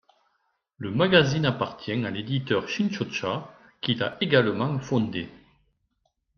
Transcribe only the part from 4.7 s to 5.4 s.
fondé.